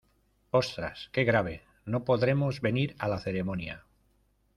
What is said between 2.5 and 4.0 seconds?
venir a la ceremonia.